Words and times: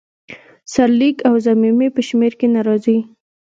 سرلیک 0.73 1.17
او 1.27 1.33
ضمیمې 1.45 1.87
په 1.95 2.01
شمیر 2.07 2.33
کې 2.39 2.47
نه 2.55 2.61
راځي. 2.67 2.97